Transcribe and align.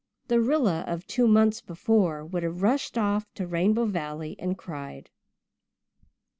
The 0.29 0.41
Rilla 0.41 0.79
of 0.87 1.05
two 1.05 1.27
months 1.27 1.61
before 1.61 2.25
would 2.25 2.41
have 2.41 2.63
rushed 2.63 2.97
off 2.97 3.31
to 3.35 3.45
Rainbow 3.45 3.85
Valley 3.85 4.35
and 4.39 4.57
cried. 4.57 5.11